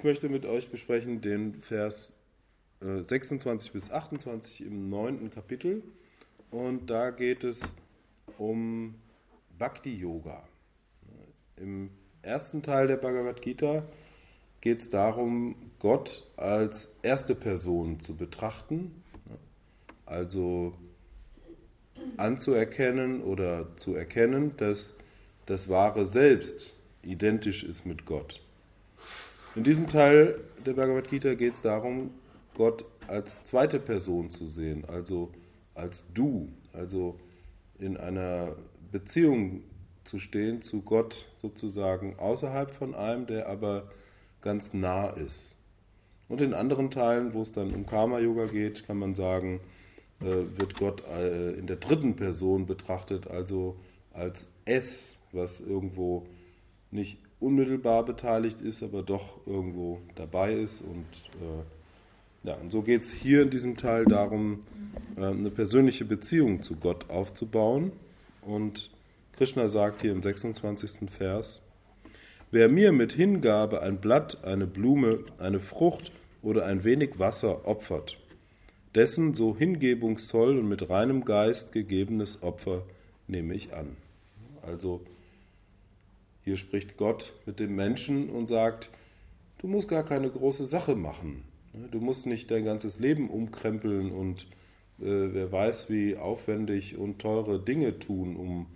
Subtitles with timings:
[0.00, 2.14] Ich möchte mit euch besprechen den Vers
[2.80, 5.82] 26 äh, bis 28 im neunten Kapitel.
[6.50, 7.76] Und da geht es
[8.38, 8.94] um
[9.58, 10.42] Bhakti Yoga.
[11.56, 11.90] Im
[12.22, 13.84] ersten Teil der Bhagavad Gita
[14.62, 19.02] geht es darum, Gott als erste Person zu betrachten,
[20.06, 20.72] also
[22.16, 24.96] anzuerkennen oder zu erkennen, dass
[25.44, 28.40] das wahre Selbst identisch ist mit Gott.
[29.60, 32.12] In diesem Teil der Bhagavad Gita geht es darum,
[32.54, 35.32] Gott als zweite Person zu sehen, also
[35.74, 37.20] als du, also
[37.78, 38.56] in einer
[38.90, 39.62] Beziehung
[40.04, 43.90] zu stehen zu Gott sozusagen außerhalb von einem, der aber
[44.40, 45.58] ganz nah ist.
[46.26, 49.60] Und in anderen Teilen, wo es dann um Karma-Yoga geht, kann man sagen,
[50.22, 53.76] äh, wird Gott äh, in der dritten Person betrachtet, also
[54.14, 56.26] als Es, was irgendwo
[56.90, 60.82] nicht unmittelbar beteiligt ist, aber doch irgendwo dabei ist.
[60.82, 61.06] Und,
[61.40, 64.60] äh, ja, und so geht es hier in diesem Teil darum,
[65.16, 67.92] äh, eine persönliche Beziehung zu Gott aufzubauen.
[68.42, 68.90] Und
[69.36, 71.10] Krishna sagt hier im 26.
[71.10, 71.62] Vers,
[72.52, 76.10] Wer mir mit Hingabe ein Blatt, eine Blume, eine Frucht
[76.42, 78.18] oder ein wenig Wasser opfert,
[78.96, 82.82] dessen so hingebungsvoll und mit reinem Geist gegebenes Opfer
[83.28, 83.96] nehme ich an.
[84.62, 85.00] Also
[86.44, 88.90] hier spricht Gott mit dem Menschen und sagt,
[89.58, 91.44] du musst gar keine große Sache machen.
[91.90, 94.46] Du musst nicht dein ganzes Leben umkrempeln und
[95.00, 98.66] äh, wer weiß, wie aufwendig und teure Dinge tun, um,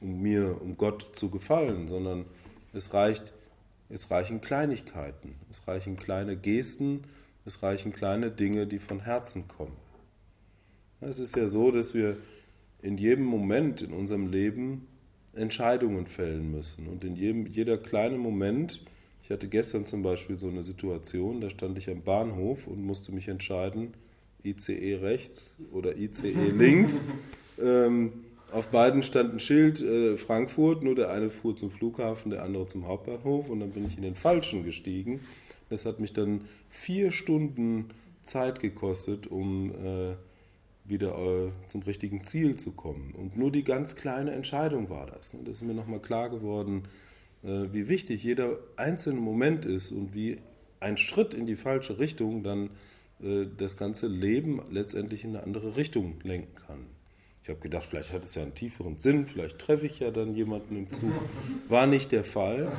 [0.00, 2.26] um mir, um Gott zu gefallen, sondern
[2.72, 3.32] es reicht,
[3.88, 7.04] es reichen Kleinigkeiten, es reichen kleine Gesten,
[7.44, 9.76] es reichen kleine Dinge, die von Herzen kommen.
[11.00, 12.16] Es ist ja so, dass wir
[12.80, 14.86] in jedem Moment in unserem Leben
[15.34, 16.88] Entscheidungen fällen müssen.
[16.88, 18.82] Und in jedem, jeder kleine Moment,
[19.24, 23.12] ich hatte gestern zum Beispiel so eine Situation, da stand ich am Bahnhof und musste
[23.12, 23.94] mich entscheiden,
[24.44, 27.06] ICE rechts oder ICE links.
[27.60, 28.12] ähm,
[28.52, 32.66] auf beiden stand ein Schild äh, Frankfurt, nur der eine fuhr zum Flughafen, der andere
[32.66, 35.20] zum Hauptbahnhof und dann bin ich in den falschen gestiegen.
[35.70, 37.86] Das hat mich dann vier Stunden
[38.24, 40.14] Zeit gekostet, um äh,
[40.84, 43.12] wieder äh, zum richtigen Ziel zu kommen.
[43.16, 45.32] Und nur die ganz kleine Entscheidung war das.
[45.32, 46.84] Und das ist mir nochmal klar geworden,
[47.42, 50.38] äh, wie wichtig jeder einzelne Moment ist und wie
[50.80, 52.70] ein Schritt in die falsche Richtung dann
[53.22, 56.86] äh, das ganze Leben letztendlich in eine andere Richtung lenken kann.
[57.42, 60.36] Ich habe gedacht, vielleicht hat es ja einen tieferen Sinn, vielleicht treffe ich ja dann
[60.36, 61.10] jemanden im Zug.
[61.68, 62.70] War nicht der Fall.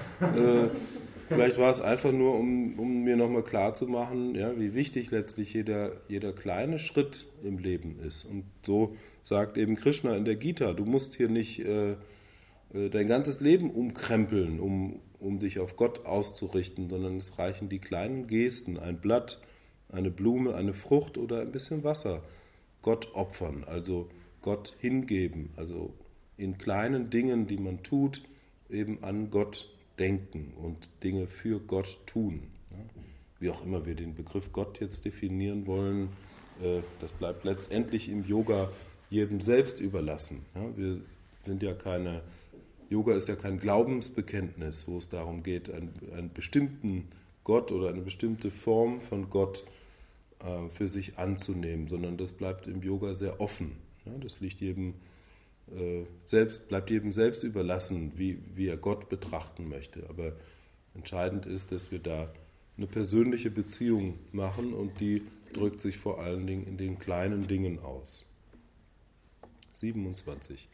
[1.28, 5.94] Vielleicht war es einfach nur, um, um mir nochmal klarzumachen, ja, wie wichtig letztlich jeder,
[6.08, 8.24] jeder kleine Schritt im Leben ist.
[8.26, 11.96] Und so sagt eben Krishna in der Gita, du musst hier nicht äh,
[12.74, 17.80] äh, dein ganzes Leben umkrempeln, um, um dich auf Gott auszurichten, sondern es reichen die
[17.80, 19.40] kleinen Gesten, ein Blatt,
[19.90, 22.24] eine Blume, eine Frucht oder ein bisschen Wasser.
[22.82, 24.10] Gott opfern, also
[24.42, 25.94] Gott hingeben, also
[26.36, 28.22] in kleinen Dingen, die man tut,
[28.70, 29.70] eben an Gott
[30.00, 32.44] denken und Dinge für Gott tun.
[33.40, 36.10] Wie auch immer wir den Begriff Gott jetzt definieren wollen,
[36.62, 38.72] äh, das bleibt letztendlich im Yoga
[39.10, 40.46] jedem selbst überlassen.
[40.76, 41.02] Wir
[41.42, 42.24] sind ja keine,
[42.90, 47.10] Yoga ist ja kein Glaubensbekenntnis, wo es darum geht, einen, bestimmten
[47.44, 49.64] Gott oder eine bestimmte Form von Gott
[50.40, 53.74] äh, für sich anzunehmen, sondern das bleibt im Yoga sehr offen.
[54.22, 54.94] Das liegt jedem äh,
[56.24, 60.08] selbst, bleibt jedem selbst überlassen, wie, wie er Gott betrachten möchte.
[60.10, 60.34] Aber
[60.94, 62.32] entscheidend ist, dass wir da
[62.78, 65.24] eine persönliche Beziehung machen und die
[65.54, 68.26] drückt sich vor allen Dingen in den kleinen Dingen aus.
[69.74, 70.68] 27.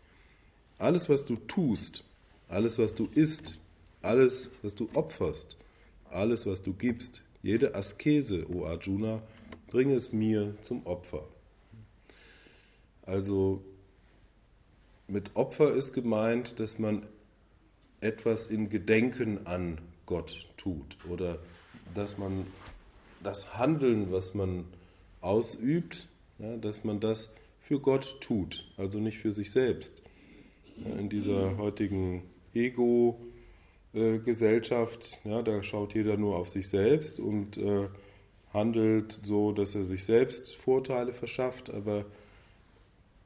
[0.77, 2.03] Alles, was du tust,
[2.47, 3.57] alles, was du isst,
[4.01, 5.57] alles, was du opferst,
[6.09, 9.21] alles, was du gibst, jede Askese, o Arjuna,
[9.67, 11.27] bringe es mir zum Opfer.
[13.03, 13.61] Also
[15.09, 17.05] mit Opfer ist gemeint, dass man
[18.01, 21.39] etwas in Gedenken an Gott tut oder
[21.93, 22.45] dass man
[23.23, 24.65] das Handeln, was man
[25.21, 26.09] ausübt,
[26.39, 30.01] ja, dass man das für Gott tut, also nicht für sich selbst.
[30.77, 32.23] Ja, in dieser heutigen
[32.53, 37.89] Ego-Gesellschaft, ja, da schaut jeder nur auf sich selbst und äh,
[38.53, 42.05] handelt so, dass er sich selbst Vorteile verschafft, aber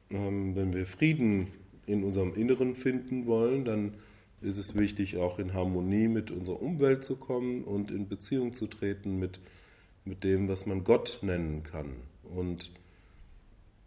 [0.09, 1.50] ähm, wenn wir Frieden
[1.85, 3.95] in unserem Inneren finden wollen, dann
[4.41, 8.68] ist es wichtig, auch in Harmonie mit unserer Umwelt zu kommen und in Beziehung zu
[8.68, 9.39] treten mit,
[10.06, 11.95] mit dem, was man Gott nennen kann.
[12.24, 12.71] Und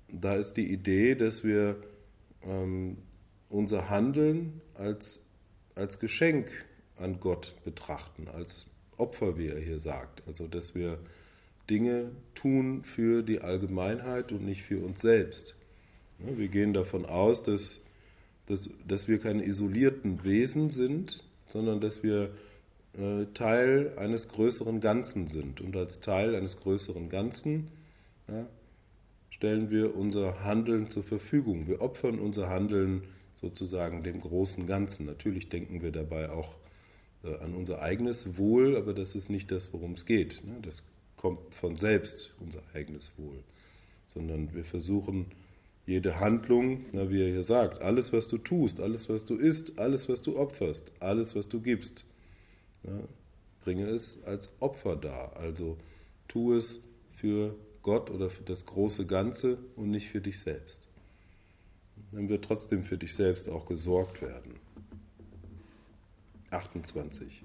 [0.08, 1.76] da ist die Idee, dass wir
[2.42, 2.96] ähm,
[3.48, 5.22] unser Handeln als,
[5.74, 6.50] als Geschenk
[6.96, 8.66] an Gott betrachten, als
[8.96, 10.22] Opfer, wie er hier sagt.
[10.26, 10.98] Also dass wir
[11.68, 15.54] Dinge tun für die Allgemeinheit und nicht für uns selbst.
[16.18, 17.84] Wir gehen davon aus, dass,
[18.46, 22.30] dass, dass wir keine isolierten Wesen sind, sondern dass wir
[22.98, 25.60] äh, Teil eines größeren Ganzen sind.
[25.60, 27.68] Und als Teil eines größeren Ganzen
[28.28, 28.46] ja,
[29.30, 31.66] stellen wir unser Handeln zur Verfügung.
[31.66, 33.02] Wir opfern unser Handeln
[33.34, 35.06] sozusagen dem großen Ganzen.
[35.06, 36.56] Natürlich denken wir dabei auch
[37.22, 40.42] äh, an unser eigenes Wohl, aber das ist nicht das, worum es geht.
[40.46, 40.54] Ne?
[40.62, 40.84] Das
[41.16, 43.42] kommt von selbst, unser eigenes Wohl.
[44.08, 45.26] Sondern wir versuchen,
[45.86, 49.78] jede Handlung, na, wie er hier sagt, alles, was du tust, alles, was du isst,
[49.78, 52.04] alles, was du opferst, alles, was du gibst,
[52.82, 53.00] ja,
[53.60, 55.36] bringe es als Opfer dar.
[55.36, 55.78] Also
[56.26, 56.82] tu es
[57.14, 60.88] für Gott oder für das große Ganze und nicht für dich selbst.
[62.10, 64.54] Dann wird trotzdem für dich selbst auch gesorgt werden.
[66.50, 67.42] 28.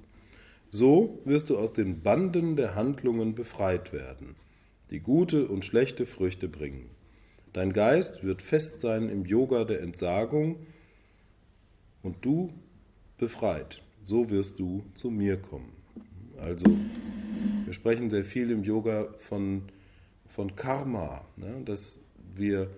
[0.72, 4.36] So wirst du aus den Banden der Handlungen befreit werden,
[4.90, 6.90] die gute und schlechte Früchte bringen.
[7.54, 10.58] Dein Geist wird fest sein im Yoga der Entsagung
[12.02, 12.50] und du
[13.18, 13.82] befreit.
[14.06, 15.72] So wirst du zu mir kommen.
[16.40, 16.66] Also,
[17.66, 19.64] wir sprechen sehr viel im Yoga von,
[20.28, 21.62] von Karma, ne?
[21.66, 22.02] dass
[22.36, 22.70] wir,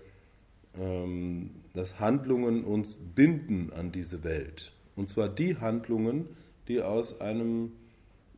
[0.78, 4.74] ähm, dass Handlungen uns binden an diese Welt.
[4.96, 6.28] Und zwar die Handlungen,
[6.68, 7.74] die aus, einem,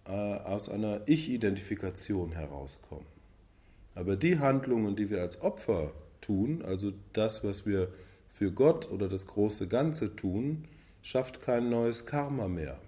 [0.05, 3.05] äh, aus einer Ich-Identifikation herauskommen.
[3.95, 5.93] Aber die Handlungen, die wir als Opfer
[6.25, 7.89] tun, also das, was wir
[8.29, 10.65] für Gott oder das große Ganze tun,
[11.01, 12.79] schafft kein neues Karma mehr.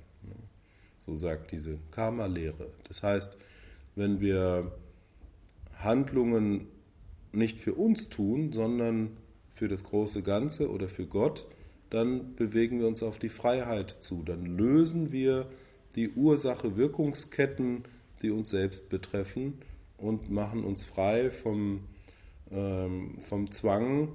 [1.00, 2.70] So sagt diese Karma-Lehre.
[2.88, 3.38] Das heißt,
[3.96, 4.74] wenn wir
[5.80, 6.68] Handlungen
[7.32, 9.16] nicht für uns tun, sondern
[9.54, 11.48] für das große Ganze oder für Gott,
[11.90, 14.22] dann bewegen wir uns auf die Freiheit zu.
[14.24, 15.48] Dann lösen wir
[15.96, 17.86] die Ursache-Wirkungsketten,
[18.22, 19.60] die uns selbst betreffen
[19.98, 21.86] und machen uns frei vom,
[22.52, 24.10] ähm, vom Zwang,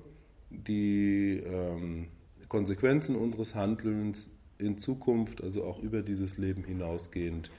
[0.51, 2.09] die ähm,
[2.49, 7.51] Konsequenzen unseres Handelns in Zukunft, also auch über dieses Leben hinausgehend,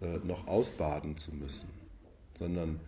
[0.00, 1.68] äh, noch ausbaden zu müssen,
[2.34, 2.80] sondern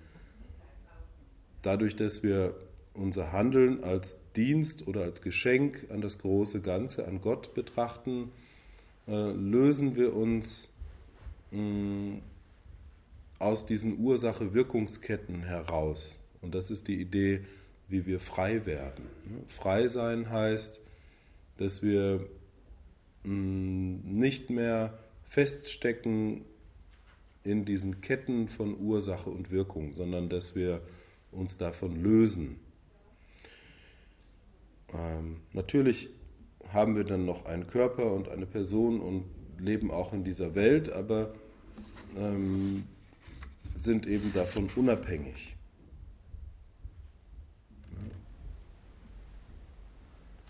[1.63, 2.55] dadurch, dass wir
[2.95, 8.31] unser Handeln als Dienst oder als Geschenk an das große Ganze, an Gott betrachten,
[9.07, 10.73] äh, lösen wir uns
[11.51, 12.19] mh,
[13.39, 16.22] aus diesen Ursache-Wirkungsketten heraus.
[16.43, 17.45] Und das ist die Idee,
[17.89, 19.07] wie wir frei werden.
[19.49, 20.81] Frei sein heißt,
[21.57, 22.29] dass wir
[23.25, 26.45] nicht mehr feststecken
[27.45, 30.81] in diesen Ketten von Ursache und Wirkung, sondern dass wir
[31.31, 32.59] uns davon lösen.
[34.93, 36.11] Ähm, natürlich
[36.69, 39.25] haben wir dann noch einen Körper und eine Person und
[39.59, 41.35] leben auch in dieser Welt, aber
[42.17, 42.85] ähm,
[43.77, 45.57] sind eben davon unabhängig.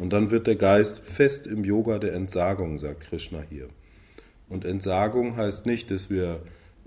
[0.03, 3.69] Und dann wird der Geist fest im Yoga der Entsagung, sagt Krishna hier.
[4.49, 6.41] Und Entsagung heißt nicht, dass wir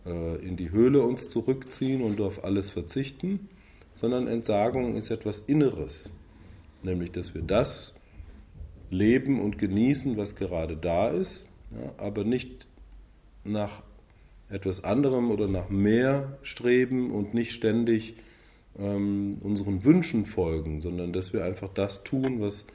[0.06, 3.48] äh, in die Höhle uns zurückziehen und auf alles verzichten,
[3.94, 6.12] sondern Entsagung ist etwas Inneres,
[6.84, 7.96] nämlich dass wir das
[8.90, 12.68] leben und genießen, was gerade da ist, ja, aber nicht
[13.46, 13.82] nach
[14.50, 18.16] etwas anderem oder nach mehr streben und nicht ständig
[18.78, 22.66] ähm, unseren Wünschen folgen, sondern dass wir einfach das tun, was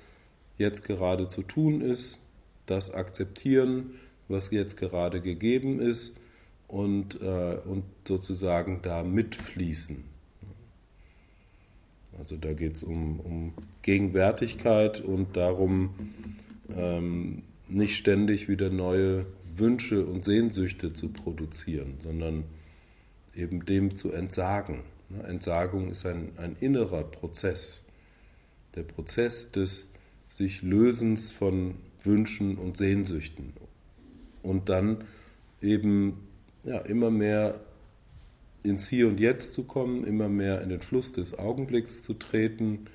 [0.60, 2.22] jetzt gerade zu tun ist,
[2.66, 3.94] das akzeptieren,
[4.28, 6.20] was jetzt gerade gegeben ist
[6.68, 10.04] und, äh, und sozusagen da mitfließen.
[12.16, 15.94] Also da geht es um, um, Gegenwärtigkeit und darum,
[16.76, 19.26] ähm, nicht ständig wieder neue
[19.56, 22.44] Wünsche und Sehnsüchte zu produzieren, sondern
[23.34, 24.80] eben dem zu entsagen.
[25.26, 27.84] Entsagung ist ein, ein innerer Prozess.
[28.76, 29.89] Der Prozess des
[30.30, 33.52] sich Lösens von Wünschen und Sehnsüchten.
[34.42, 35.04] Und dann
[35.60, 36.26] eben
[36.64, 37.60] ja, immer mehr
[38.62, 42.86] ins Hier und Jetzt zu kommen, immer mehr in den Fluss des Augenblicks zu treten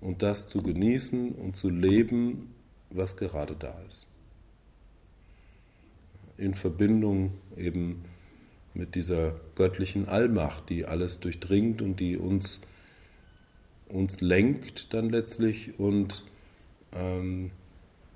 [0.00, 2.54] und das zu genießen und zu leben,
[2.90, 4.06] was gerade da ist.
[6.36, 8.04] In Verbindung eben
[8.74, 12.60] mit dieser göttlichen Allmacht, die alles durchdringt und die uns,
[13.88, 16.22] uns lenkt dann letztlich und
[16.92, 17.50] ähm,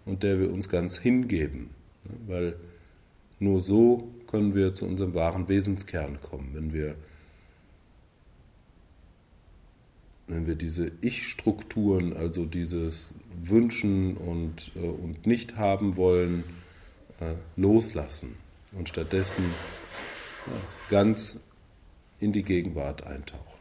[0.04, 1.70] und der wir uns ganz hingeben.
[2.04, 2.10] Ne?
[2.26, 2.56] Weil
[3.38, 6.94] nur so können wir zu unserem wahren Wesenskern kommen, wenn wir,
[10.26, 16.44] wenn wir diese Ich-Strukturen, also dieses Wünschen und, äh, und nicht haben wollen,
[17.20, 18.36] äh, loslassen
[18.72, 19.44] und stattdessen
[20.90, 21.38] ganz
[22.18, 23.51] in die Gegenwart eintaucht.